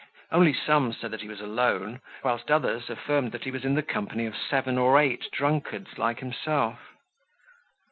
Only 0.31 0.51
some 0.51 0.93
said 0.93 1.11
that 1.11 1.21
he 1.21 1.27
was 1.27 1.41
alone, 1.41 2.01
whilst 2.23 2.49
others 2.49 2.89
affirmed 2.89 3.31
that 3.33 3.43
he 3.43 3.51
was 3.51 3.63
in 3.63 3.75
the 3.75 3.83
company 3.83 4.25
of 4.25 4.33
seven 4.35 4.79
or 4.79 4.99
eight 4.99 5.29
drunkards 5.29 5.99
like 5.99 6.21
himself. 6.21 6.79